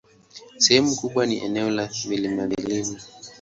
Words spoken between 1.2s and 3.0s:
ni eneo la vilima-vilima.